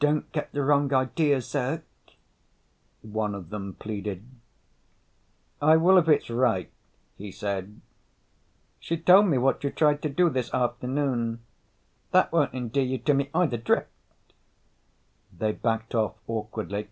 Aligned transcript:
"Don't 0.00 0.32
get 0.32 0.50
the 0.50 0.64
wrong 0.64 0.92
idea, 0.92 1.40
Zirk," 1.40 1.84
one 3.02 3.36
of 3.36 3.50
them 3.50 3.74
pleaded. 3.74 4.24
"I 5.62 5.76
will 5.76 5.96
if 5.96 6.08
it's 6.08 6.28
right," 6.28 6.72
he 7.16 7.30
said. 7.30 7.80
"She 8.80 8.96
told 8.96 9.26
me 9.26 9.38
what 9.38 9.62
you 9.62 9.70
tried 9.70 10.02
to 10.02 10.08
do 10.08 10.28
this 10.28 10.52
afternoon. 10.52 11.38
That 12.10 12.32
won't 12.32 12.52
endear 12.52 12.82
you 12.82 12.98
to 12.98 13.14
me, 13.14 13.30
either. 13.32 13.56
Drift." 13.58 13.92
They 15.38 15.52
backed 15.52 15.94
off 15.94 16.16
awkwardly. 16.26 16.88